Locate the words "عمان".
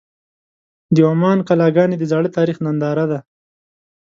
1.11-1.37